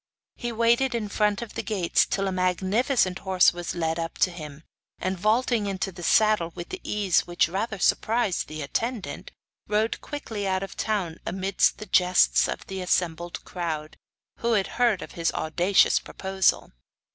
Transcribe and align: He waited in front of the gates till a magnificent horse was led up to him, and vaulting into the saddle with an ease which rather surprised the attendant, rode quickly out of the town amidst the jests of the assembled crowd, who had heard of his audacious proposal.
He 0.35 0.51
waited 0.51 0.95
in 0.95 1.09
front 1.09 1.43
of 1.43 1.53
the 1.53 1.61
gates 1.61 2.07
till 2.07 2.27
a 2.27 2.31
magnificent 2.31 3.19
horse 3.19 3.53
was 3.53 3.75
led 3.75 3.99
up 3.99 4.17
to 4.25 4.31
him, 4.31 4.63
and 4.97 5.15
vaulting 5.15 5.67
into 5.67 5.91
the 5.91 6.01
saddle 6.01 6.51
with 6.55 6.73
an 6.73 6.79
ease 6.81 7.27
which 7.27 7.47
rather 7.47 7.77
surprised 7.77 8.47
the 8.47 8.63
attendant, 8.63 9.29
rode 9.67 10.01
quickly 10.01 10.47
out 10.47 10.63
of 10.63 10.71
the 10.75 10.83
town 10.83 11.19
amidst 11.23 11.77
the 11.77 11.85
jests 11.85 12.47
of 12.47 12.65
the 12.65 12.81
assembled 12.81 13.45
crowd, 13.45 13.95
who 14.37 14.53
had 14.53 14.65
heard 14.81 15.03
of 15.03 15.11
his 15.11 15.31
audacious 15.33 15.99
proposal. 15.99 16.71